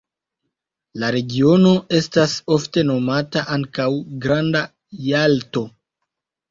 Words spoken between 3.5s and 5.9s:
ankaŭ "Granda Jalto".